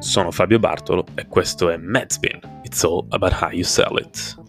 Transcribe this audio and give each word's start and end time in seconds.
Sono 0.00 0.30
Fabio 0.30 0.58
Bartolo 0.58 1.04
e 1.14 1.26
questo 1.26 1.68
è 1.68 1.76
Medspin. 1.76 2.40
It's 2.62 2.82
all 2.84 3.06
about 3.10 3.32
how 3.32 3.50
you 3.50 3.62
sell 3.62 3.98
it. 3.98 4.39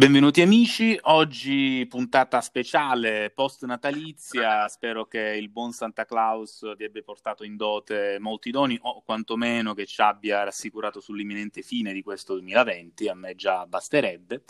Benvenuti 0.00 0.40
amici, 0.40 0.98
oggi 1.02 1.84
puntata 1.86 2.40
speciale 2.40 3.30
post 3.34 3.66
natalizia, 3.66 4.66
spero 4.66 5.04
che 5.04 5.36
il 5.38 5.50
buon 5.50 5.72
Santa 5.72 6.06
Claus 6.06 6.74
vi 6.74 6.84
abbia 6.84 7.02
portato 7.02 7.44
in 7.44 7.54
dote 7.54 8.16
molti 8.18 8.50
doni 8.50 8.78
o 8.80 9.02
quantomeno 9.02 9.74
che 9.74 9.84
ci 9.84 10.00
abbia 10.00 10.42
rassicurato 10.42 11.00
sull'imminente 11.00 11.60
fine 11.60 11.92
di 11.92 12.00
questo 12.00 12.32
2020, 12.32 13.08
a 13.08 13.14
me 13.14 13.34
già 13.34 13.66
basterebbe. 13.66 14.44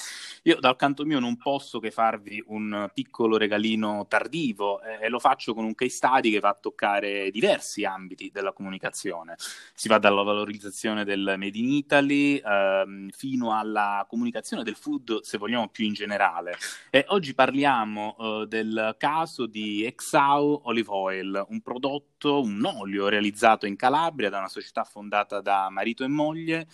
Io 0.45 0.61
dal 0.61 0.77
canto 0.77 1.05
mio 1.05 1.19
non 1.19 1.37
posso 1.37 1.81
che 1.81 1.91
farvi 1.91 2.41
un 2.47 2.89
piccolo 2.95 3.37
regalino 3.37 4.07
tardivo 4.07 4.81
eh, 4.81 5.05
e 5.05 5.09
lo 5.09 5.19
faccio 5.19 5.53
con 5.53 5.65
un 5.65 5.75
case 5.75 5.91
study 5.91 6.31
che 6.31 6.39
va 6.39 6.51
a 6.51 6.59
toccare 6.61 7.29
diversi 7.33 7.85
ambiti 7.85 8.31
della 8.33 8.53
comunicazione. 8.53 9.35
Si 9.75 9.89
va 9.89 9.99
dalla 9.99 10.23
valorizzazione 10.23 11.05
del 11.05 11.35
Made 11.37 11.59
in 11.59 11.71
Italy 11.71 12.37
ehm, 12.37 13.11
fino 13.11 13.59
alla 13.59 14.07
comunicazione 14.09 14.63
del 14.63 14.77
food, 14.77 15.23
se 15.23 15.39
vogliamo 15.41 15.69
più 15.69 15.87
in 15.87 15.95
generale. 15.95 16.57
E 16.91 17.05
oggi 17.09 17.35
parliamo 17.35 18.15
uh, 18.17 18.45
del 18.45 18.95
caso 18.99 19.47
di 19.47 19.85
Exau 19.85 20.61
Olive 20.65 20.91
Oil, 20.91 21.47
un 21.49 21.61
prodotto, 21.63 22.43
un 22.43 22.65
olio 22.65 23.09
realizzato 23.09 23.67
in 23.67 23.75
Calabria 23.75 24.29
da 24.29 24.39
una 24.39 24.49
società 24.49 24.85
fondata 24.85 25.41
da 25.41 25.69
marito 25.71 26.05
e 26.05 26.09
moglie 26.09 26.69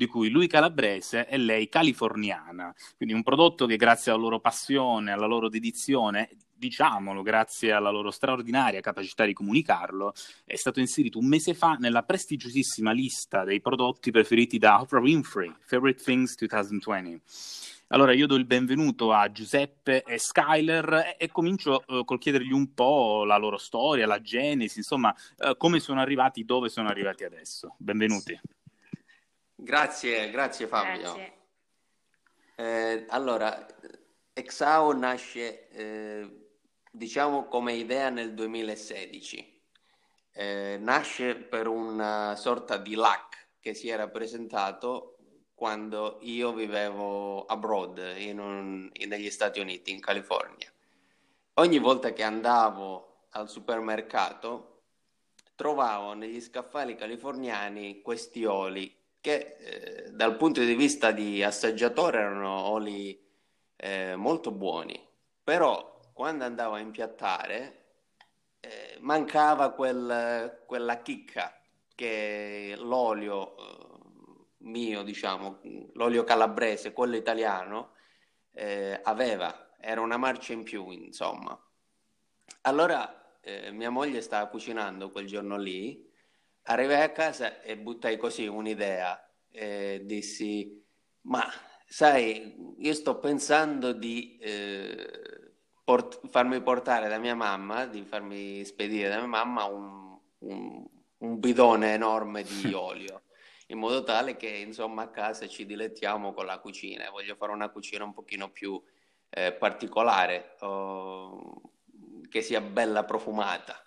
di 0.00 0.06
cui 0.06 0.30
lui 0.30 0.46
calabrese 0.46 1.26
e 1.26 1.36
lei 1.36 1.68
californiana. 1.68 2.74
Quindi 2.96 3.14
un 3.14 3.22
prodotto 3.22 3.66
che 3.66 3.76
grazie 3.76 4.10
alla 4.12 4.20
loro 4.20 4.40
passione, 4.40 5.12
alla 5.12 5.26
loro 5.26 5.50
dedizione, 5.50 6.30
diciamolo, 6.60 7.22
grazie 7.22 7.72
alla 7.72 7.90
loro 7.90 8.10
straordinaria 8.10 8.80
capacità 8.80 9.24
di 9.24 9.32
comunicarlo, 9.32 10.12
è 10.44 10.56
stato 10.56 10.78
inserito 10.78 11.18
un 11.18 11.26
mese 11.26 11.54
fa 11.54 11.74
nella 11.74 12.02
prestigiosissima 12.02 12.92
lista 12.92 13.44
dei 13.44 13.60
prodotti 13.60 14.10
preferiti 14.10 14.58
da 14.58 14.80
Oprah 14.80 15.00
Winfrey, 15.00 15.52
Favorite 15.66 16.02
Things 16.02 16.36
2020. 16.36 17.20
Allora 17.92 18.12
io 18.12 18.28
do 18.28 18.36
il 18.36 18.44
benvenuto 18.44 19.12
a 19.12 19.32
Giuseppe 19.32 20.04
e 20.04 20.16
Skyler 20.16 20.92
e, 20.92 21.16
e 21.18 21.28
comincio 21.32 21.82
uh, 21.88 22.04
col 22.04 22.20
chiedergli 22.20 22.52
un 22.52 22.72
po' 22.72 23.24
la 23.24 23.36
loro 23.36 23.56
storia, 23.56 24.06
la 24.06 24.20
genesi, 24.20 24.78
insomma, 24.78 25.12
uh, 25.38 25.56
come 25.56 25.80
sono 25.80 26.00
arrivati, 26.00 26.44
dove 26.44 26.68
sono 26.68 26.88
arrivati 26.88 27.24
adesso. 27.24 27.74
Benvenuti. 27.78 28.38
Grazie, 29.56 30.30
grazie 30.30 30.68
Fabio. 30.68 31.00
Grazie. 31.00 31.32
Eh, 32.54 33.06
allora, 33.08 33.66
Exao 34.34 34.96
nasce, 34.96 35.68
eh, 35.70 36.46
diciamo, 36.92 37.48
come 37.48 37.72
idea 37.72 38.08
nel 38.08 38.34
2016. 38.34 39.62
Eh, 40.32 40.78
nasce 40.80 41.34
per 41.34 41.66
una 41.66 42.36
sorta 42.36 42.76
di 42.76 42.94
LAC 42.94 43.48
che 43.58 43.74
si 43.74 43.88
era 43.88 44.08
presentato 44.08 45.16
quando 45.60 46.16
io 46.22 46.54
vivevo 46.54 47.44
abroad, 47.44 48.14
in 48.16 48.38
un, 48.38 48.88
in, 48.94 49.10
negli 49.10 49.28
Stati 49.28 49.60
Uniti, 49.60 49.90
in 49.90 50.00
California. 50.00 50.72
Ogni 51.56 51.78
volta 51.78 52.14
che 52.14 52.22
andavo 52.22 53.26
al 53.32 53.46
supermercato 53.50 54.84
trovavo 55.54 56.14
negli 56.14 56.40
scaffali 56.40 56.94
californiani 56.94 58.00
questi 58.00 58.46
oli 58.46 58.90
che 59.20 59.58
eh, 59.58 60.10
dal 60.12 60.38
punto 60.38 60.64
di 60.64 60.74
vista 60.74 61.10
di 61.10 61.42
assaggiatore 61.42 62.20
erano 62.20 62.48
oli 62.48 63.22
eh, 63.76 64.16
molto 64.16 64.52
buoni, 64.52 64.98
però 65.44 66.00
quando 66.14 66.44
andavo 66.44 66.76
a 66.76 66.78
impiattare 66.78 67.82
eh, 68.60 68.96
mancava 69.00 69.72
quel, 69.72 70.62
quella 70.64 71.02
chicca 71.02 71.54
che 71.94 72.76
l'olio 72.78 73.56
eh, 73.58 73.89
mio, 74.60 75.02
diciamo, 75.02 75.60
l'olio 75.94 76.24
calabrese, 76.24 76.92
quello 76.92 77.16
italiano, 77.16 77.92
eh, 78.52 79.00
aveva, 79.02 79.74
era 79.78 80.00
una 80.00 80.16
marcia 80.16 80.52
in 80.52 80.62
più, 80.62 80.90
insomma. 80.90 81.58
Allora 82.62 83.38
eh, 83.40 83.70
mia 83.70 83.90
moglie 83.90 84.20
stava 84.20 84.48
cucinando 84.48 85.10
quel 85.10 85.26
giorno 85.26 85.56
lì, 85.56 86.08
arrivai 86.64 87.02
a 87.02 87.12
casa 87.12 87.62
e 87.62 87.76
buttai 87.78 88.16
così 88.16 88.46
un'idea, 88.46 89.28
e 89.50 90.02
dissi, 90.04 90.84
ma 91.22 91.44
sai, 91.86 92.74
io 92.78 92.94
sto 92.94 93.18
pensando 93.18 93.92
di 93.92 94.38
eh, 94.38 95.52
port- 95.84 96.28
farmi 96.28 96.60
portare 96.62 97.08
da 97.08 97.18
mia 97.18 97.34
mamma, 97.34 97.86
di 97.86 98.02
farmi 98.04 98.64
spedire 98.64 99.08
da 99.08 99.18
mia 99.18 99.26
mamma 99.26 99.64
un, 99.64 100.18
un, 100.38 100.86
un 101.18 101.38
bidone 101.40 101.94
enorme 101.94 102.42
di 102.42 102.72
olio 102.74 103.22
in 103.70 103.78
modo 103.78 104.02
tale 104.02 104.36
che 104.36 104.48
insomma 104.48 105.02
a 105.02 105.10
casa 105.10 105.46
ci 105.48 105.64
dilettiamo 105.64 106.32
con 106.32 106.44
la 106.44 106.58
cucina. 106.58 107.10
Voglio 107.10 107.36
fare 107.36 107.52
una 107.52 107.70
cucina 107.70 108.04
un 108.04 108.12
pochino 108.12 108.50
più 108.50 108.80
eh, 109.30 109.52
particolare, 109.52 110.56
oh, 110.60 111.60
che 112.28 112.42
sia 112.42 112.60
bella 112.60 113.04
profumata. 113.04 113.82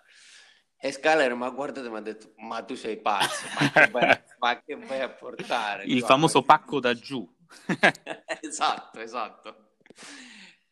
E 0.76 0.90
Scaler 0.90 1.34
mi 1.34 1.44
ha 1.44 1.50
guardato 1.50 1.86
e 1.86 1.90
mi 1.90 1.96
ha 1.98 2.00
detto: 2.00 2.32
Ma 2.38 2.62
tu 2.62 2.74
sei 2.74 2.96
pazzo, 2.96 3.46
ma 3.58 3.70
che 3.70 3.90
vai, 3.90 4.22
ma 4.38 4.62
che 4.62 4.76
vai 4.76 5.00
a 5.00 5.10
portare? 5.10 5.84
Il 5.84 6.02
famoso 6.02 6.42
pacco 6.42 6.80
da 6.80 6.94
giù. 6.94 7.26
esatto, 8.40 9.00
esatto. 9.00 9.76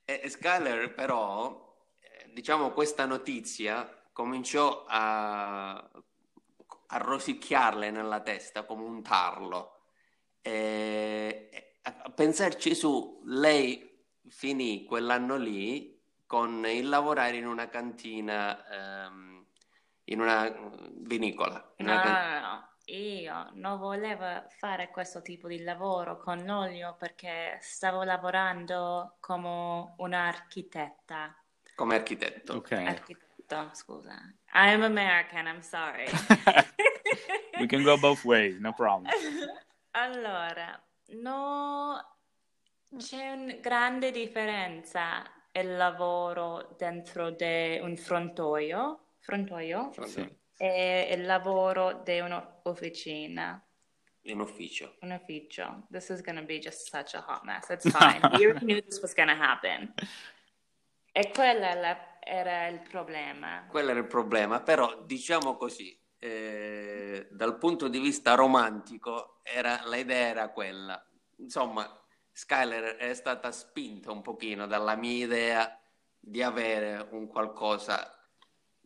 E 0.04 0.28
Scaler, 0.28 0.92
però, 0.94 1.86
eh, 2.00 2.30
diciamo, 2.32 2.72
questa 2.72 3.04
notizia 3.04 4.08
cominciò 4.12 4.84
a 4.86 5.90
a 6.92 6.98
rosicchiarle 6.98 7.90
nella 7.90 8.20
testa 8.20 8.64
come 8.64 8.84
un 8.84 9.02
tarlo. 9.02 9.80
E, 10.40 11.78
a 11.82 12.10
pensarci 12.10 12.74
su, 12.74 13.22
lei 13.24 14.06
finì 14.28 14.84
quell'anno 14.84 15.36
lì 15.36 16.00
con 16.26 16.64
il 16.66 16.88
lavorare 16.88 17.36
in 17.36 17.46
una 17.46 17.68
cantina, 17.68 18.62
um, 19.08 19.44
in 20.04 20.20
una 20.20 20.50
vinicola. 20.92 21.74
In 21.76 21.86
no, 21.86 21.92
una 21.92 22.00
can... 22.02 22.12
no, 22.12 22.48
no, 22.48 22.68
io 22.86 23.50
non 23.54 23.78
volevo 23.78 24.44
fare 24.58 24.90
questo 24.90 25.22
tipo 25.22 25.48
di 25.48 25.62
lavoro 25.62 26.18
con 26.18 26.44
l'olio 26.44 26.96
perché 26.98 27.58
stavo 27.60 28.02
lavorando 28.02 29.16
come 29.20 29.94
un'architetta. 29.96 31.36
Come 31.74 31.94
architetto. 31.94 32.54
Ok. 32.54 32.72
Architetto, 32.72 33.31
scusa. 33.72 34.16
I'm 34.54 34.82
American, 34.82 35.46
I'm 35.46 35.62
sorry. 35.62 36.06
We 37.60 37.66
can 37.68 37.84
go 37.84 37.96
both 37.96 38.24
ways, 38.24 38.58
no 38.60 38.72
problem. 38.72 39.10
Allora, 39.94 40.82
no, 41.20 42.00
c'è 42.96 43.30
una 43.32 43.52
grande 43.60 44.10
differenza 44.10 45.22
il 45.52 45.76
lavoro 45.76 46.74
dentro 46.78 47.30
di 47.30 47.78
un 47.82 47.94
frontoio, 47.98 49.16
frontoio 49.20 49.90
Sì. 50.06 50.26
e 50.56 51.08
il 51.12 51.26
lavoro 51.26 52.00
di 52.02 52.20
un'officina. 52.20 53.62
In 54.22 54.40
ufficio. 54.40 54.96
Un 55.02 55.10
ufficio. 55.10 55.86
This 55.90 56.08
is 56.08 56.22
going 56.22 56.38
to 56.38 56.44
be 56.46 56.58
just 56.58 56.88
such 56.88 57.12
a 57.14 57.20
hot 57.20 57.44
mess. 57.44 57.68
It's 57.68 57.90
fine. 57.90 58.20
We 58.38 58.46
already 58.46 58.64
knew 58.64 58.80
this 58.80 59.00
was 59.02 59.12
going 59.14 59.28
to 59.28 59.34
happen. 59.34 59.92
E 61.12 61.30
quello 61.34 61.66
era 62.24 62.66
il 62.68 62.80
problema. 62.80 63.66
Quello 63.68 63.90
era 63.90 63.98
il 64.00 64.06
problema, 64.06 64.60
però 64.60 65.02
diciamo 65.02 65.56
così, 65.56 65.98
eh, 66.18 67.26
dal 67.30 67.58
punto 67.58 67.88
di 67.88 67.98
vista 67.98 68.34
romantico 68.34 69.40
era, 69.42 69.82
l'idea 69.86 70.28
era 70.28 70.48
quella. 70.50 71.04
Insomma, 71.38 71.84
Skyler 72.30 72.96
è 72.96 73.12
stata 73.14 73.50
spinta 73.50 74.12
un 74.12 74.22
pochino 74.22 74.66
dalla 74.66 74.94
mia 74.94 75.24
idea 75.24 75.80
di 76.18 76.42
avere 76.42 77.08
un 77.10 77.26
qualcosa 77.26 78.16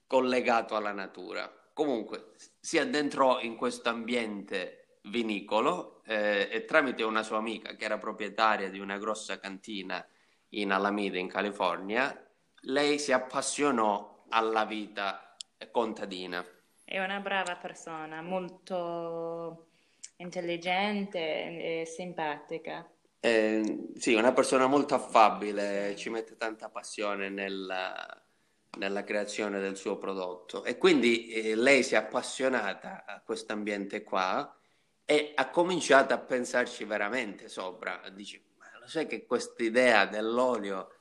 collegato 0.06 0.75
alla 0.75 0.93
natura. 0.93 1.52
Comunque 1.72 2.32
si 2.58 2.78
addentrò 2.78 3.40
in 3.40 3.56
questo 3.56 3.90
ambiente 3.90 5.00
vinicolo 5.02 6.02
eh, 6.05 6.49
e 6.50 6.64
tramite 6.64 7.02
una 7.02 7.22
sua 7.22 7.37
amica 7.37 7.75
che 7.76 7.84
era 7.84 7.99
proprietaria 7.99 8.70
di 8.70 8.81
una 8.81 8.96
grossa 8.99 9.38
cantina 9.38 10.05
in 10.50 10.72
Alameda 10.72 11.19
in 11.19 11.28
California, 11.28 12.25
lei 12.66 12.98
si 12.98 13.12
appassionò 13.12 14.24
alla 14.28 14.64
vita 14.64 15.36
contadina 15.70 16.44
è 16.88 17.02
una 17.02 17.18
brava 17.18 17.56
persona, 17.56 18.22
molto 18.22 19.70
intelligente 20.18 21.18
e 21.18 21.84
simpatica. 21.84 22.88
Eh, 23.18 23.88
sì, 23.96 24.14
una 24.14 24.32
persona 24.32 24.68
molto 24.68 24.94
affabile, 24.94 25.96
ci 25.96 26.10
mette 26.10 26.36
tanta 26.36 26.68
passione 26.68 27.28
nella, 27.28 28.22
nella 28.78 29.02
creazione 29.02 29.58
del 29.58 29.76
suo 29.76 29.98
prodotto 29.98 30.62
e 30.62 30.78
quindi 30.78 31.26
eh, 31.26 31.56
lei 31.56 31.82
si 31.82 31.94
è 31.94 31.96
appassionata 31.96 33.04
a 33.04 33.20
questo 33.20 33.52
ambiente 33.52 34.04
qua 34.04 34.56
e 35.04 35.32
ha 35.34 35.50
cominciato 35.50 36.14
a 36.14 36.18
pensarci 36.18 36.84
veramente 36.84 37.48
sopra. 37.48 38.00
Dice, 38.14 38.42
ma 38.58 38.66
lo 38.78 38.86
sai 38.86 39.08
che 39.08 39.26
questa 39.26 39.64
idea 39.64 40.06
dell'olio 40.06 40.95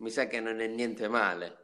mi 0.00 0.10
sa 0.10 0.26
che 0.26 0.40
non 0.40 0.60
è 0.60 0.66
niente 0.66 1.08
male. 1.08 1.56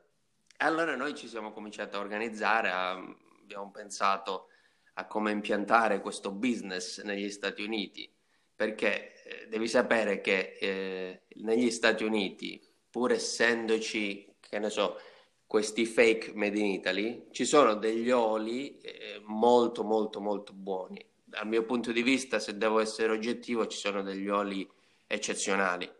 allora 0.58 0.96
noi 0.96 1.14
ci 1.14 1.28
siamo 1.28 1.52
cominciati 1.52 1.96
a 1.96 1.98
organizzare, 1.98 2.70
a, 2.70 2.90
abbiamo 2.92 3.70
pensato 3.70 4.48
a 4.94 5.06
come 5.06 5.30
impiantare 5.30 6.00
questo 6.00 6.30
business 6.30 7.02
negli 7.02 7.30
Stati 7.30 7.62
Uniti, 7.62 8.10
perché 8.54 9.22
eh, 9.22 9.46
devi 9.48 9.68
sapere 9.68 10.20
che 10.20 10.56
eh, 10.58 11.22
negli 11.42 11.70
Stati 11.70 12.04
Uniti, 12.04 12.62
pur 12.90 13.12
essendoci, 13.12 14.36
che 14.40 14.58
ne 14.58 14.70
so, 14.70 14.98
questi 15.46 15.84
fake 15.84 16.32
made 16.34 16.58
in 16.58 16.66
Italy, 16.66 17.28
ci 17.30 17.44
sono 17.44 17.74
degli 17.74 18.10
oli 18.10 18.78
eh, 18.78 19.20
molto 19.24 19.84
molto 19.84 20.20
molto 20.20 20.52
buoni. 20.52 21.04
Dal 21.22 21.46
mio 21.46 21.64
punto 21.64 21.92
di 21.92 22.02
vista, 22.02 22.38
se 22.38 22.56
devo 22.56 22.80
essere 22.80 23.12
oggettivo, 23.12 23.66
ci 23.66 23.78
sono 23.78 24.02
degli 24.02 24.28
oli 24.28 24.68
eccezionali. 25.06 25.90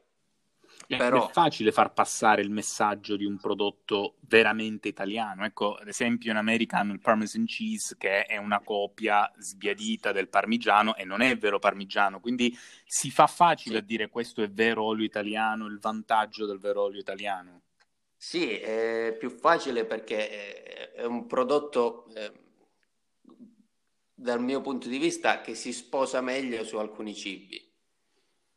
Eh, 0.88 0.96
Però... 0.96 1.28
È 1.28 1.32
facile 1.32 1.72
far 1.72 1.92
passare 1.92 2.42
il 2.42 2.50
messaggio 2.50 3.16
di 3.16 3.24
un 3.24 3.38
prodotto 3.38 4.16
veramente 4.20 4.88
italiano. 4.88 5.44
Ecco, 5.44 5.74
ad 5.74 5.88
esempio 5.88 6.30
in 6.30 6.36
America 6.36 6.78
hanno 6.78 6.92
il 6.92 7.00
Parmesan 7.00 7.44
Cheese 7.44 7.96
che 7.98 8.24
è 8.24 8.36
una 8.36 8.60
copia 8.60 9.30
sbiadita 9.36 10.12
del 10.12 10.28
parmigiano 10.28 10.94
e 10.94 11.04
non 11.04 11.22
è 11.22 11.36
vero 11.36 11.58
parmigiano, 11.58 12.20
quindi 12.20 12.56
si 12.84 13.10
fa 13.10 13.26
facile 13.26 13.78
a 13.78 13.82
dire 13.82 14.08
questo 14.08 14.42
è 14.42 14.50
vero 14.50 14.84
olio 14.84 15.04
italiano, 15.04 15.66
il 15.66 15.78
vantaggio 15.78 16.46
del 16.46 16.58
vero 16.58 16.82
olio 16.82 17.00
italiano. 17.00 17.62
Sì, 18.16 18.56
è 18.56 19.14
più 19.18 19.30
facile 19.30 19.84
perché 19.84 20.92
è 20.94 21.04
un 21.04 21.26
prodotto, 21.26 22.06
eh, 22.14 22.32
dal 24.14 24.42
mio 24.42 24.60
punto 24.62 24.88
di 24.88 24.98
vista, 24.98 25.40
che 25.42 25.54
si 25.54 25.72
sposa 25.72 26.20
meglio 26.20 26.64
su 26.64 26.76
alcuni 26.78 27.14
cibi. 27.14 27.65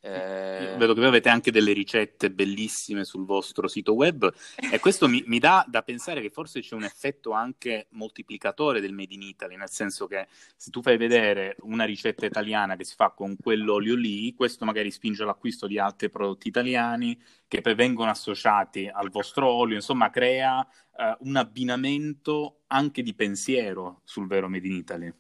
Eh... 0.02 0.76
Vedo 0.78 0.94
che 0.94 1.00
voi 1.00 1.10
avete 1.10 1.28
anche 1.28 1.52
delle 1.52 1.74
ricette 1.74 2.32
bellissime 2.32 3.04
sul 3.04 3.26
vostro 3.26 3.68
sito 3.68 3.94
web 3.94 4.32
e 4.72 4.80
questo 4.80 5.10
mi, 5.10 5.24
mi, 5.28 5.40
dà 5.40 5.66
da 5.68 5.82
pensare 5.82 6.22
che 6.22 6.30
forse 6.30 6.62
c'è 6.62 6.74
un 6.76 6.86
effetto 6.86 7.32
anche 7.32 7.88
moltiplicatore 7.92 8.80
del 8.80 8.94
Made 8.94 9.14
in 9.14 9.24
Italy, 9.24 9.58
nel 9.58 9.70
senso 9.70 10.08
che 10.08 10.28
se 10.56 10.70
tu 10.72 10.82
fai 10.82 10.96
vedere 10.96 11.58
una 11.62 11.84
ricetta 11.84 12.26
italiana 12.26 12.78
che 12.78 12.86
si 12.86 12.96
fa 12.96 13.10
con 13.10 13.36
quell'olio 13.36 13.96
lì, 13.96 14.34
questo 14.36 14.64
magari 14.64 14.90
spinge 14.90 15.26
l'acquisto 15.26 15.68
di 15.68 15.78
altri 15.78 16.10
prodotti 16.10 16.48
italiani 16.48 17.22
che 17.48 17.60
poi 17.60 17.76
vengono 17.76 18.10
associati 18.10 18.90
al 18.92 19.10
vostro 19.10 19.48
olio, 19.50 19.76
insomma 19.76 20.10
crea 20.10 20.66
eh, 20.98 21.18
un 21.22 21.36
abbinamento 21.36 22.62
anche 22.68 23.02
di 23.02 23.14
pensiero 23.14 24.00
sul 24.06 24.28
vero 24.28 24.48
Made 24.48 24.68
in 24.68 24.74
Italy. 24.74 25.14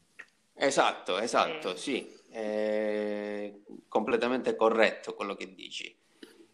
Esatto, 0.53 1.17
esatto, 1.19 1.75
sì 1.75 2.17
è 2.29 3.53
completamente 3.87 4.55
corretto 4.55 5.13
quello 5.13 5.35
che 5.35 5.53
dici. 5.53 5.95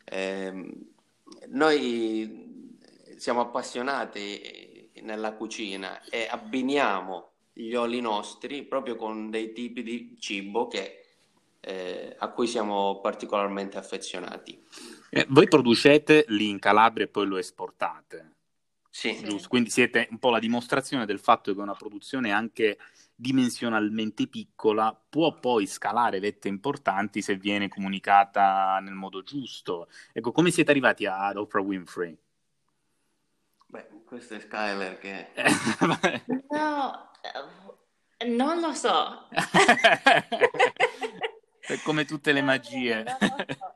Eh, 0.03 0.77
noi 1.47 2.53
siamo 3.17 3.41
appassionati 3.41 4.89
nella 5.01 5.33
cucina 5.33 6.03
e 6.05 6.27
abbiniamo 6.29 7.31
gli 7.53 7.73
oli 7.73 8.01
nostri 8.01 8.63
proprio 8.63 8.95
con 8.95 9.29
dei 9.29 9.53
tipi 9.53 9.81
di 9.81 10.15
cibo 10.19 10.67
che, 10.67 11.05
eh, 11.61 12.15
a 12.17 12.29
cui 12.29 12.47
siamo 12.47 12.99
particolarmente 13.01 13.77
affezionati. 13.77 14.61
Eh, 15.09 15.25
voi 15.29 15.47
producete 15.47 16.25
lì 16.29 16.49
in 16.49 16.59
Calabria 16.59 17.05
e 17.05 17.09
poi 17.09 17.25
lo 17.25 17.37
esportate. 17.37 18.33
Sì. 18.89 19.17
Giusto? 19.23 19.49
Quindi 19.49 19.69
siete 19.69 20.07
un 20.11 20.19
po' 20.19 20.29
la 20.29 20.39
dimostrazione 20.39 21.05
del 21.05 21.19
fatto 21.19 21.53
che 21.53 21.59
una 21.59 21.73
produzione 21.73 22.31
anche 22.31 22.77
dimensionalmente 23.15 24.27
piccola 24.27 24.93
può 25.09 25.39
poi 25.39 25.65
scalare 25.65 26.19
vette 26.19 26.49
importanti 26.49 27.21
se 27.21 27.37
viene 27.37 27.69
comunicata 27.69 28.79
nel 28.81 28.93
modo 28.93 29.23
giusto. 29.23 29.87
Ecco, 30.11 30.31
come 30.31 30.51
siete 30.51 30.71
arrivati 30.71 31.05
ad 31.05 31.37
Oprah 31.37 31.61
Winfrey? 31.61 32.17
Beh, 33.67 33.87
questo 34.05 34.35
è 34.35 34.39
Skyler 34.39 34.97
che... 34.99 35.31
no, 36.49 37.11
eh, 38.17 38.25
non 38.27 38.59
lo 38.59 38.73
so. 38.73 39.27
è 41.59 41.81
come 41.83 42.05
tutte 42.05 42.31
le 42.31 42.41
magie. 42.43 43.03
No, 43.03 43.17
no, 43.19 43.35
no. 43.47 43.74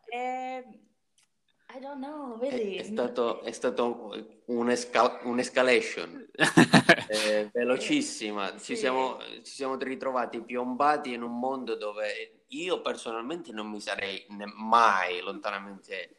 I 1.80 1.82
don't 1.82 2.04
know, 2.04 2.38
really. 2.38 2.76
È, 2.76 2.82
è 2.82 2.84
stato, 2.84 3.42
è 3.42 3.54
stato 3.54 4.14
un'escal- 4.48 5.22
un'escalation 5.24 6.28
eh, 7.08 7.50
velocissima. 7.54 8.58
Sì. 8.58 8.74
Ci, 8.74 8.76
siamo, 8.76 9.18
ci, 9.44 9.54
siamo, 9.54 9.78
ritrovati 9.78 10.42
piombati 10.42 11.14
in 11.14 11.22
un 11.22 11.40
mondo 11.40 11.76
dove 11.76 12.42
io 12.48 12.82
personalmente 12.82 13.54
non 13.54 13.70
mi 13.70 13.80
sarei 13.80 14.26
mai 14.28 15.22
lontanamente 15.22 16.16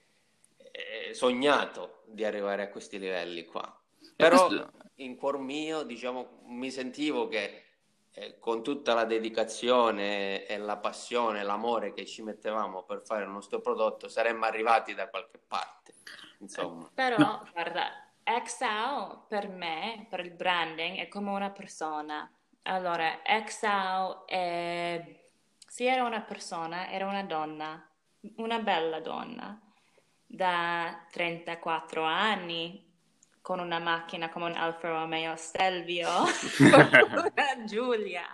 eh, 0.57 1.13
sognato 1.13 2.05
di 2.07 2.25
arrivare 2.25 2.63
a 2.63 2.71
questi 2.71 2.99
livelli 2.99 3.45
qua. 3.45 3.79
Però 4.17 4.47
questo... 4.47 4.73
in 4.97 5.17
cuor 5.17 5.39
mio, 5.41 5.83
diciamo, 5.83 6.41
mi 6.47 6.71
sentivo 6.71 7.29
che 7.29 7.65
eh, 8.13 8.39
con 8.39 8.63
tutta 8.63 8.95
la 8.95 9.05
dedicazione 9.05 10.47
e 10.47 10.59
la 10.59 10.77
passione, 10.77 11.43
l'amore 11.43 11.93
che 11.93 12.05
ci 12.07 12.23
mettevamo 12.23 12.83
per 12.83 13.03
fare 13.03 13.25
il 13.25 13.31
nostro 13.31 13.61
prodotto, 13.61 14.09
saremmo 14.09 14.45
arrivati 14.45 14.95
da 14.95 15.09
qualche 15.09 15.39
parte. 15.39 15.95
Insomma. 16.39 16.91
Però, 16.93 17.17
no. 17.17 17.47
guarda, 17.53 18.11
XAO 18.23 19.27
per 19.29 19.49
me, 19.49 20.07
per 20.09 20.21
il 20.21 20.33
branding, 20.33 20.99
è 20.99 21.09
come 21.09 21.31
una 21.31 21.51
persona. 21.51 22.31
Allora, 22.63 23.21
XAO 23.23 24.27
è... 24.27 25.19
Se 25.67 25.85
era 25.85 26.05
una 26.05 26.23
persona, 26.23 26.91
era 26.91 27.07
una 27.07 27.23
donna, 27.23 27.89
una 28.37 28.59
bella 28.59 29.01
donna, 29.01 29.61
da 30.27 31.07
34 31.11 32.03
anni, 32.03 32.90
con 33.41 33.59
una 33.59 33.79
macchina 33.79 34.29
come 34.29 34.47
un 34.47 34.57
Alfa 34.57 34.89
Romeo 34.89 35.35
Stelvio, 35.37 36.09
una 36.61 37.65
Giulia, 37.65 38.27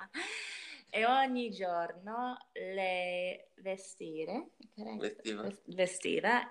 e 0.91 1.05
ogni 1.05 1.51
giorno 1.51 2.37
le 2.53 3.51
vestire, 3.57 4.51
vestiva, 4.99 5.49
vestiva 5.65 6.51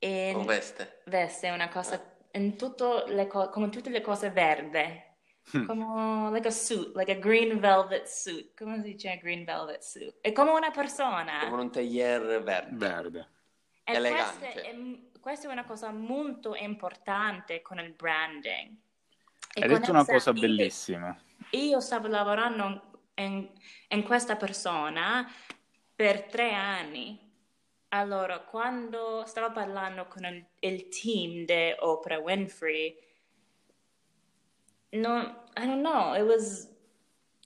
in, 0.00 0.36
o 0.36 0.44
veste, 0.44 1.02
veste 1.06 1.50
una 1.50 1.68
cosa, 1.68 2.02
in 2.32 2.56
tutto 2.56 3.04
le 3.06 3.26
co- 3.26 3.50
come 3.50 3.68
tutte 3.68 3.90
le 3.90 4.00
cose 4.00 4.30
verde, 4.30 5.16
hmm. 5.54 5.66
come 5.66 6.30
like 6.30 6.48
a 6.48 6.50
suit, 6.50 6.94
like 6.94 7.10
a 7.10 7.18
green 7.18 7.58
velvet 7.60 8.06
suit, 8.06 8.56
come 8.56 8.76
si 8.76 8.92
dice 8.92 9.18
green 9.18 9.44
velvet 9.44 9.82
suit? 9.82 10.16
È 10.20 10.32
come 10.32 10.52
una 10.52 10.70
persona. 10.70 11.48
Come 11.48 11.62
un 11.62 11.70
tagliere 11.70 12.40
verde. 12.40 12.76
Verde. 12.76 13.28
Elegante. 13.96 14.52
È, 14.52 14.76
questa 15.20 15.48
è 15.48 15.52
una 15.52 15.64
cosa 15.64 15.90
molto 15.90 16.54
importante 16.54 17.62
con 17.62 17.78
il 17.78 17.92
branding. 17.92 18.76
E 19.52 19.62
Hai 19.62 19.68
detto 19.68 19.90
una 19.90 20.04
cosa 20.04 20.32
bellissima. 20.32 21.16
Io 21.50 21.80
stavo 21.80 22.06
lavorando 22.06 23.02
in, 23.14 23.48
in 23.88 24.02
questa 24.02 24.36
persona 24.36 25.30
per 25.94 26.24
tre 26.24 26.52
anni. 26.52 27.28
Allora, 27.88 28.38
quando 28.40 29.24
stavo 29.26 29.52
parlando 29.52 30.06
con 30.06 30.24
il, 30.24 30.46
il 30.60 30.88
team 30.88 31.44
di 31.44 31.74
Oprah 31.76 32.18
Winfrey, 32.18 32.96
no, 34.90 35.44
I 35.56 35.66
don't 35.66 35.80
know, 35.82 36.14
it 36.14 36.22
was, 36.22 36.68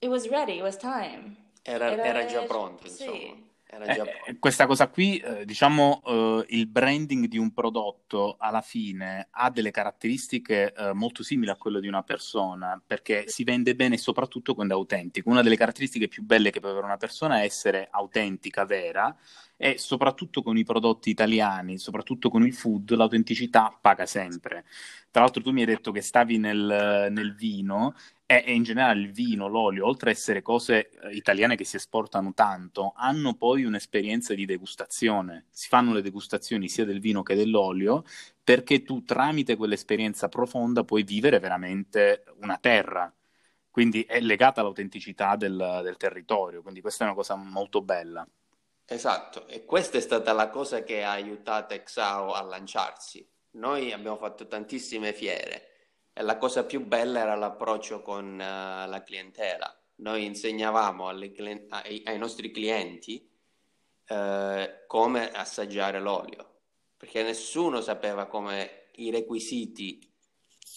it 0.01 0.09
was 0.09 0.29
ready, 0.29 0.59
it 0.59 0.63
was 0.63 0.77
time. 0.77 1.51
Era, 1.63 1.91
era, 1.91 2.05
era 2.05 2.25
già 2.27 2.43
pronto, 2.43 2.87
insomma. 2.87 3.13
Sì. 3.13 3.53
Eh, 3.83 4.39
questa 4.39 4.67
cosa 4.67 4.89
qui, 4.89 5.19
eh, 5.19 5.45
diciamo, 5.45 6.03
eh, 6.05 6.45
il 6.51 6.67
branding 6.67 7.27
di 7.27 7.39
un 7.39 7.53
prodotto 7.53 8.37
alla 8.39 8.61
fine 8.61 9.29
ha 9.31 9.51
delle 9.51 9.71
caratteristiche 9.71 10.73
eh, 10.73 10.93
molto 10.93 11.23
simili 11.23 11.51
a 11.51 11.57
quelle 11.57 11.81
di 11.81 11.89
una 11.89 12.03
persona, 12.03 12.81
perché 12.85 13.29
si 13.29 13.45
vende 13.45 13.75
bene 13.75 13.97
soprattutto 13.97 14.55
quando 14.55 14.75
è 14.75 14.77
autentico. 14.77 15.31
Una 15.31 15.43
delle 15.43 15.57
caratteristiche 15.57 16.09
più 16.09 16.23
belle 16.23 16.51
che 16.51 16.61
può 16.61 16.71
avere 16.71 16.87
una 16.87 16.97
persona 16.97 17.41
è 17.41 17.45
essere 17.45 17.89
autentica, 17.91 18.65
vera, 18.65 19.17
e 19.57 19.79
soprattutto 19.79 20.43
con 20.43 20.57
i 20.57 20.65
prodotti 20.65 21.11
italiani, 21.11 21.79
soprattutto 21.79 22.29
con 22.29 22.45
il 22.45 22.55
food, 22.55 22.91
l'autenticità 22.95 23.77
paga 23.81 24.07
sempre. 24.07 24.65
Tra 25.11 25.23
l'altro 25.23 25.43
tu 25.43 25.53
mi 25.53 25.61
hai 25.61 25.67
detto 25.67 25.93
che 25.93 26.01
stavi 26.01 26.39
nel, 26.39 27.09
nel 27.11 27.35
vino 27.35 27.95
e, 28.27 28.43
e, 28.47 28.55
in 28.55 28.63
generale 28.63 29.01
il 29.01 29.13
vino, 29.13 29.49
l'olio, 29.49 29.87
oltre 29.87 30.11
ad 30.11 30.17
essere 30.17 30.41
cose 30.41 30.89
eh, 30.89 31.15
italiane 31.15 31.57
che 31.57 31.65
si 31.65 31.77
esportano 31.77 32.33
tanto, 32.33 32.93
hanno 32.97 33.35
poi 33.35 33.65
un'esperienza 33.65 34.35
di 34.35 34.47
degustazione. 34.47 35.47
Si 35.51 35.69
fanno 35.69 35.93
le 35.93 36.03
degustazioni 36.03 36.69
sia 36.69 36.85
del 36.85 37.01
vino 37.01 37.23
che 37.23 37.35
dell'olio 37.35 38.05
perché 38.43 38.83
tu 38.83 39.05
tramite 39.05 39.57
quell'esperienza 39.57 40.29
profonda 40.29 40.85
puoi 40.85 41.03
vivere 41.03 41.39
veramente 41.39 42.25
una 42.41 42.59
terra. 42.59 43.13
Quindi 43.71 44.05
è 44.05 44.21
legata 44.21 44.61
all'autenticità 44.61 45.37
del, 45.37 45.81
del 45.83 45.97
territorio, 45.97 46.63
quindi 46.63 46.81
questa 46.81 47.05
è 47.05 47.07
una 47.09 47.17
cosa 47.17 47.35
molto 47.35 47.83
bella. 47.83 48.27
Esatto, 48.87 49.49
e 49.49 49.65
questa 49.65 49.99
è 49.99 50.01
stata 50.01 50.33
la 50.33 50.49
cosa 50.49 50.83
che 50.83 51.03
ha 51.03 51.13
aiutato 51.13 51.75
Exao 51.75 52.33
a 52.33 52.43
lanciarsi. 52.43 53.27
Noi 53.53 53.93
abbiamo 53.93 54.17
fatto 54.17 54.47
tantissime 54.47 55.13
fiere 55.13 55.74
la 56.23 56.39
cosa 56.39 56.65
più 56.65 56.85
bella 56.85 57.21
era 57.21 57.35
l'approccio 57.35 58.03
con 58.03 58.35
uh, 58.35 58.89
la 58.89 59.03
clientela. 59.05 59.77
Noi 59.97 60.25
insegnavamo 60.25 61.09
clien- 61.33 61.67
ai, 61.71 62.03
ai, 62.05 62.19
nostri 62.19 62.51
clienti 62.51 63.29
uh, 64.09 64.87
come 64.87 65.31
assaggiare 65.31 66.01
l'olio, 66.01 66.61
perché 66.97 67.23
nessuno 67.23 67.81
sapeva 67.81 68.27
come 68.27 68.91
i 68.97 69.11
requisiti 69.11 70.13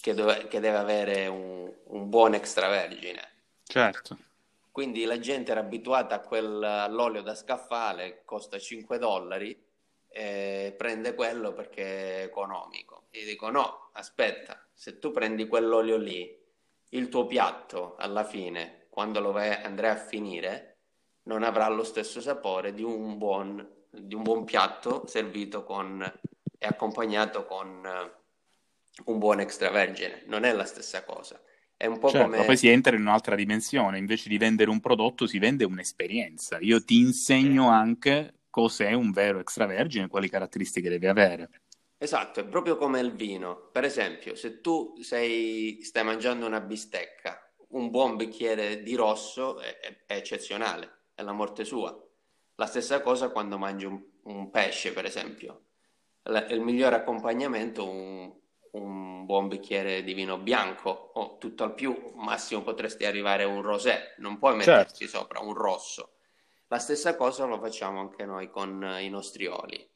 che, 0.00 0.14
dove, 0.14 0.48
che 0.48 0.60
deve 0.60 0.76
avere 0.76 1.26
un, 1.26 1.72
un 1.84 2.08
buon 2.08 2.34
extravergine. 2.34 3.36
Certo. 3.64 4.16
Quindi 4.72 5.04
la 5.04 5.18
gente 5.18 5.50
era 5.50 5.60
abituata 5.60 6.16
a 6.16 6.20
quel, 6.20 6.62
all'olio 6.62 7.22
da 7.22 7.34
scaffale, 7.34 8.22
costa 8.24 8.58
5 8.58 8.98
dollari, 8.98 9.66
e 10.08 10.74
prende 10.76 11.14
quello 11.14 11.52
perché 11.52 12.20
è 12.20 12.24
economico. 12.24 12.97
E 13.18 13.24
dico 13.24 13.50
no, 13.50 13.90
aspetta, 13.94 14.64
se 14.72 15.00
tu 15.00 15.10
prendi 15.10 15.48
quell'olio 15.48 15.96
lì, 15.96 16.38
il 16.90 17.08
tuo 17.08 17.26
piatto 17.26 17.96
alla 17.98 18.22
fine, 18.22 18.86
quando 18.90 19.18
lo 19.18 19.32
vai, 19.32 19.50
andrai 19.50 19.90
a 19.90 19.96
finire, 19.96 20.76
non 21.24 21.42
avrà 21.42 21.68
lo 21.68 21.82
stesso 21.82 22.20
sapore 22.20 22.72
di 22.72 22.84
un 22.84 23.18
buon, 23.18 23.66
di 23.90 24.14
un 24.14 24.22
buon 24.22 24.44
piatto 24.44 25.04
servito 25.08 25.64
con, 25.64 26.00
e 26.56 26.66
accompagnato 26.66 27.44
con 27.44 27.84
uh, 27.84 29.10
un 29.10 29.18
buon 29.18 29.40
extravergine. 29.40 30.22
Non 30.26 30.44
è 30.44 30.52
la 30.52 30.64
stessa 30.64 31.02
cosa. 31.02 31.40
È 31.76 31.86
un 31.86 31.98
po' 31.98 32.10
certo, 32.10 32.30
come... 32.30 32.44
poi 32.44 32.56
si 32.56 32.68
entra 32.68 32.94
in 32.94 33.02
un'altra 33.02 33.34
dimensione, 33.34 33.98
invece 33.98 34.28
di 34.28 34.38
vendere 34.38 34.70
un 34.70 34.78
prodotto 34.78 35.26
si 35.26 35.40
vende 35.40 35.64
un'esperienza. 35.64 36.58
Io 36.60 36.84
ti 36.84 36.98
insegno 36.98 37.68
anche 37.68 38.34
cos'è 38.48 38.92
un 38.92 39.10
vero 39.10 39.40
extravergine, 39.40 40.06
quali 40.06 40.28
caratteristiche 40.28 40.88
deve 40.88 41.08
avere. 41.08 41.50
Esatto, 42.00 42.38
è 42.38 42.44
proprio 42.44 42.76
come 42.76 43.00
il 43.00 43.12
vino. 43.12 43.70
Per 43.72 43.82
esempio, 43.82 44.36
se 44.36 44.60
tu 44.60 44.94
sei, 45.00 45.82
stai 45.82 46.04
mangiando 46.04 46.46
una 46.46 46.60
bistecca, 46.60 47.52
un 47.70 47.90
buon 47.90 48.16
bicchiere 48.16 48.82
di 48.82 48.94
rosso 48.94 49.58
è, 49.58 49.78
è, 49.80 50.04
è 50.06 50.14
eccezionale, 50.14 51.06
è 51.14 51.22
la 51.22 51.32
morte 51.32 51.64
sua. 51.64 51.96
La 52.54 52.66
stessa 52.66 53.00
cosa 53.02 53.30
quando 53.30 53.58
mangi 53.58 53.84
un, 53.84 54.00
un 54.24 54.50
pesce, 54.50 54.92
per 54.92 55.04
esempio. 55.04 55.64
La, 56.22 56.46
il 56.46 56.60
migliore 56.60 56.94
accompagnamento 56.94 57.84
è 57.84 57.88
un, 57.88 58.32
un 58.72 59.24
buon 59.26 59.48
bicchiere 59.48 60.04
di 60.04 60.14
vino 60.14 60.38
bianco 60.38 61.10
o 61.14 61.36
tutto 61.38 61.64
al 61.64 61.74
più, 61.74 62.12
massimo 62.14 62.62
potresti 62.62 63.06
arrivare 63.06 63.42
a 63.42 63.48
un 63.48 63.62
rosé, 63.62 64.14
non 64.18 64.38
puoi 64.38 64.56
metterci 64.56 65.06
certo. 65.06 65.18
sopra 65.18 65.40
un 65.40 65.52
rosso. 65.52 66.12
La 66.68 66.78
stessa 66.78 67.16
cosa 67.16 67.44
lo 67.46 67.58
facciamo 67.58 67.98
anche 68.00 68.24
noi 68.24 68.50
con 68.50 68.98
i 69.00 69.08
nostri 69.08 69.46
oli. 69.46 69.88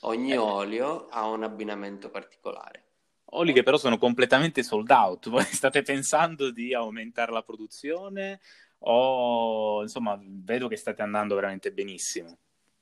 Ogni 0.00 0.32
eh. 0.32 0.36
olio 0.36 1.08
ha 1.08 1.26
un 1.26 1.42
abbinamento 1.42 2.10
particolare. 2.10 2.84
Oli 3.32 3.52
che 3.52 3.62
però 3.62 3.76
sono 3.76 3.98
completamente 3.98 4.62
sold 4.62 4.90
out. 4.90 5.28
Voi 5.28 5.44
state 5.52 5.82
pensando 5.82 6.50
di 6.50 6.74
aumentare 6.74 7.32
la 7.32 7.42
produzione 7.42 8.40
o 8.80 9.82
insomma 9.82 10.18
vedo 10.22 10.68
che 10.68 10.76
state 10.76 11.02
andando 11.02 11.34
veramente 11.34 11.72
benissimo. 11.72 12.38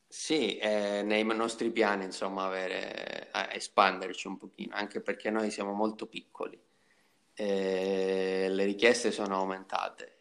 Sì, 0.09 0.57
è 0.57 1.03
nei 1.03 1.25
nostri 1.25 1.71
piani 1.71 2.05
insomma 2.05 2.45
avere, 2.45 3.29
espanderci 3.51 4.29
un 4.29 4.37
pochino, 4.37 4.75
anche 4.75 5.01
perché 5.01 5.31
noi 5.31 5.51
siamo 5.51 5.73
molto 5.73 6.07
piccoli. 6.07 6.59
E 7.35 8.47
le 8.49 8.65
richieste 8.65 9.11
sono 9.11 9.37
aumentate, 9.37 10.17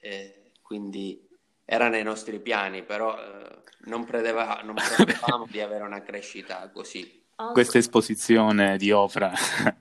quindi 0.61 1.25
era 1.65 1.89
nei 1.89 2.03
nostri 2.03 2.39
piani, 2.39 2.83
però 2.83 3.17
eh, 3.17 3.63
non, 3.85 4.05
predeva, 4.05 4.61
non 4.63 4.75
prevedevamo 4.95 5.47
di 5.49 5.59
avere 5.59 5.83
una 5.83 6.01
crescita 6.03 6.69
così. 6.69 7.23
Also, 7.37 7.53
Questa 7.53 7.79
esposizione 7.79 8.77
di 8.77 8.91
Ofra. 8.91 9.33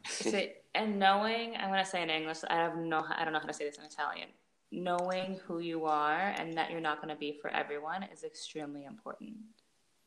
sì, 0.03 0.51
and 0.73 0.97
knowing, 0.99 1.55
I'm 1.55 1.69
going 1.69 1.79
to 1.79 1.89
say 1.89 2.03
in 2.03 2.11
English, 2.11 2.43
I, 2.49 2.57
have 2.57 2.77
no, 2.77 3.05
I 3.09 3.23
don't 3.23 3.33
know 3.33 3.39
how 3.39 3.47
to 3.47 3.53
say 3.53 3.65
this 3.67 3.79
in 3.79 3.85
Italian. 3.85 4.29
Knowing 4.71 5.39
who 5.47 5.61
you 5.61 5.85
are 5.85 6.35
and 6.37 6.57
that 6.57 6.71
you're 6.71 6.81
not 6.81 7.01
going 7.01 7.15
to 7.15 7.19
be 7.19 7.39
for 7.41 7.49
everyone 7.51 8.03
is 8.13 8.25
extremely 8.25 8.85
important. 8.85 9.37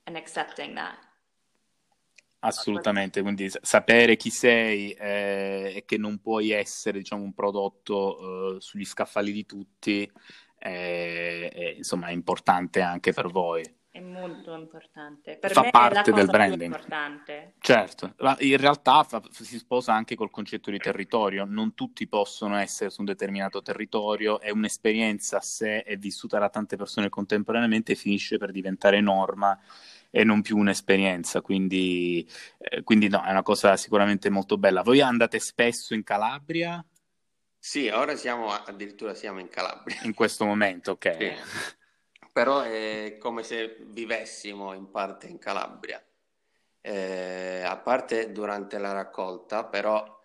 And 0.08 0.18
accepting 0.18 0.76
that. 0.76 0.98
Assolutamente, 2.40 3.22
quindi 3.22 3.50
sapere 3.50 4.16
chi 4.16 4.30
sei 4.30 4.92
eh, 4.92 5.74
e 5.76 5.86
che 5.86 5.98
non 5.98 6.20
puoi 6.20 6.52
essere 6.52 7.00
diciamo, 7.00 7.24
un 7.24 7.34
prodotto 7.34 8.56
eh, 8.56 8.62
sugli 8.62 8.86
scaffali 8.86 9.32
di 9.32 9.46
tutti 9.46 10.10
è, 10.58 11.50
è, 11.54 11.74
insomma, 11.78 12.08
è 12.08 12.12
importante 12.12 12.82
anche 12.82 13.14
per 13.14 13.28
voi. 13.28 13.64
È 13.98 14.00
molto 14.00 14.54
importante. 14.54 15.38
Per 15.38 15.52
fa 15.52 15.72
parte 15.72 16.12
del 16.12 16.28
branding. 16.28 17.56
Certo, 17.58 18.14
in 18.40 18.58
realtà 18.58 19.02
fa, 19.04 19.24
si 19.32 19.58
sposa 19.58 19.92
anche 19.92 20.16
col 20.16 20.30
concetto 20.30 20.70
di 20.70 20.78
territorio. 20.78 21.46
Non 21.46 21.74
tutti 21.74 22.08
possono 22.08 22.58
essere 22.58 22.92
su 22.92 23.00
un 23.00 23.08
determinato 23.08 23.64
territorio. 23.64 24.40
È 24.40 24.52
un'esperienza, 24.52 25.40
se 25.42 25.82
è 25.82 25.98
vissuta 25.98 26.38
da 26.38 26.50
tante 26.50 26.76
persone 26.76 27.10
contemporaneamente, 27.10 27.96
finisce 27.96 28.38
per 28.38 28.52
diventare 28.52 29.02
norma 29.02 29.60
e 30.12 30.24
non 30.24 30.44
più 30.44 30.58
un'esperienza. 30.58 31.42
Quindi, 31.42 32.28
eh, 32.60 32.84
quindi 32.84 33.08
no, 33.08 33.24
è 33.24 33.32
una 33.32 33.42
cosa 33.42 33.76
sicuramente 33.78 34.30
molto 34.30 34.60
bella. 34.60 34.84
Voi 34.84 35.02
andate 35.02 35.40
spesso 35.40 35.96
in 35.96 36.04
Calabria? 36.04 36.86
Sì, 37.60 37.88
ora 37.90 38.16
siamo 38.16 38.52
addirittura 38.52 39.14
siamo 39.14 39.40
in 39.40 39.50
Calabria. 39.50 40.00
In 40.04 40.14
questo 40.14 40.46
momento, 40.46 40.92
ok. 40.92 41.18
Sì. 41.18 41.34
Però 42.32 42.62
è 42.62 43.18
come 43.20 43.44
se 43.44 43.78
vivessimo 43.88 44.74
in 44.74 44.90
parte 44.92 45.28
in 45.28 45.40
Calabria. 45.40 46.02
Eh, 46.82 47.64
a 47.64 47.78
parte 47.78 48.32
durante 48.32 48.78
la 48.78 48.94
raccolta, 48.94 49.66
però 49.66 50.18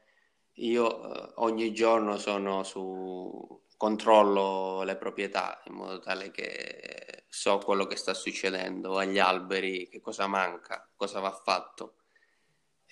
io 0.57 1.15
eh, 1.15 1.33
ogni 1.37 1.73
giorno 1.73 2.19
sono 2.19 2.63
su 2.63 3.65
controllo 3.77 4.83
le 4.85 4.97
proprietà 4.97 5.61
in 5.65 5.75
modo 5.75 5.99
tale 5.99 6.31
che 6.31 7.25
so 7.29 7.59
quello 7.59 7.87
che 7.87 7.97
sta 7.97 8.15
succedendo 8.15 8.99
agli 8.99 9.19
alberi, 9.19 9.89
che 9.89 10.01
cosa 10.01 10.27
manca, 10.27 10.89
cosa 10.95 11.19
va 11.19 11.33
fatto. 11.33 12.02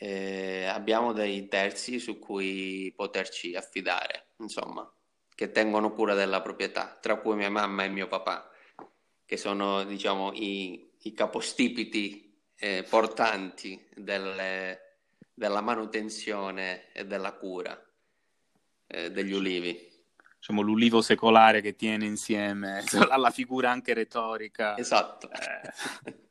Eh, 0.03 0.65
abbiamo 0.65 1.13
dei 1.13 1.47
terzi 1.47 1.99
su 1.99 2.19
cui 2.19 2.91
poterci 2.97 3.55
affidare 3.55 4.29
insomma, 4.39 4.91
che 5.35 5.53
tengono 5.53 5.93
cura 5.93 6.15
della 6.15 6.41
proprietà, 6.41 6.97
tra 6.99 7.17
cui 7.17 7.37
mia 7.37 7.51
mamma 7.51 7.85
e 7.85 7.91
mio 7.91 8.09
papà, 8.09 8.51
che 9.27 9.37
sono, 9.37 9.85
diciamo, 9.85 10.33
i, 10.33 10.91
i 11.03 11.13
capostipiti 11.13 12.35
eh, 12.57 12.83
portanti 12.89 13.89
delle, 13.95 15.01
della 15.35 15.61
manutenzione 15.61 16.91
e 16.93 17.05
della 17.05 17.35
cura 17.35 17.79
eh, 18.87 19.11
degli 19.11 19.33
ulivi. 19.33 19.87
Diciamo 20.39 20.63
l'ulivo 20.63 21.03
secolare 21.03 21.61
che 21.61 21.77
tiene 21.77 22.07
insieme 22.07 22.83
la 23.19 23.31
figura 23.31 23.71
anche 23.71 23.93
retorica. 23.93 24.79
Esatto. 24.79 25.29
Eh. 25.31 26.15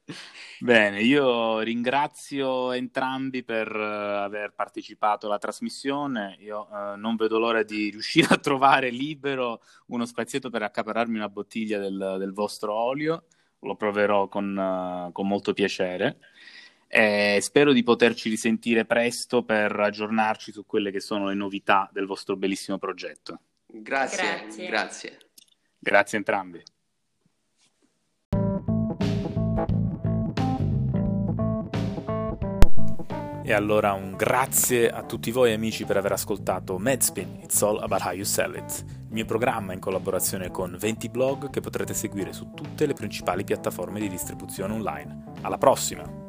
Bene, 0.59 1.01
io 1.01 1.59
ringrazio 1.59 2.73
entrambi 2.73 3.43
per 3.43 3.73
uh, 3.73 4.23
aver 4.23 4.53
partecipato 4.53 5.27
alla 5.27 5.37
trasmissione. 5.37 6.35
Io 6.39 6.67
uh, 6.69 6.97
non 6.97 7.15
vedo 7.15 7.39
l'ora 7.39 7.63
di 7.63 7.89
riuscire 7.89 8.27
a 8.33 8.37
trovare 8.37 8.89
libero 8.89 9.61
uno 9.87 10.05
spazietto 10.05 10.49
per 10.49 10.63
accapararmi 10.63 11.15
una 11.15 11.29
bottiglia 11.29 11.79
del, 11.79 12.15
del 12.17 12.33
vostro 12.33 12.73
olio. 12.73 13.25
Lo 13.59 13.75
proverò 13.75 14.27
con, 14.27 14.55
uh, 14.55 15.11
con 15.11 15.27
molto 15.27 15.53
piacere. 15.53 16.17
E 16.87 17.37
spero 17.41 17.71
di 17.71 17.83
poterci 17.83 18.29
risentire 18.29 18.83
presto 18.83 19.43
per 19.43 19.79
aggiornarci 19.79 20.51
su 20.51 20.65
quelle 20.65 20.91
che 20.91 20.99
sono 20.99 21.27
le 21.27 21.35
novità 21.35 21.87
del 21.93 22.07
vostro 22.07 22.35
bellissimo 22.35 22.79
progetto. 22.79 23.41
Grazie, 23.67 24.25
grazie. 24.25 24.67
Grazie, 24.67 25.17
grazie 25.77 26.17
entrambi. 26.17 26.63
E 33.49 33.53
allora 33.53 33.93
un 33.93 34.15
grazie 34.15 34.91
a 34.91 35.01
tutti 35.01 35.31
voi 35.31 35.53
amici 35.53 35.83
per 35.83 35.97
aver 35.97 36.11
ascoltato 36.11 36.77
Medspin, 36.77 37.39
It's 37.41 37.59
All 37.63 37.79
About 37.81 38.03
How 38.03 38.11
You 38.11 38.23
Sell 38.23 38.53
It, 38.53 38.85
il 38.87 39.07
mio 39.09 39.25
programma 39.25 39.73
in 39.73 39.79
collaborazione 39.79 40.51
con 40.51 40.77
20 40.79 41.09
blog 41.09 41.49
che 41.49 41.59
potrete 41.59 41.95
seguire 41.95 42.31
su 42.31 42.51
tutte 42.53 42.85
le 42.85 42.93
principali 42.93 43.43
piattaforme 43.43 43.99
di 43.99 44.07
distribuzione 44.07 44.73
online. 44.73 45.23
Alla 45.41 45.57
prossima! 45.57 46.28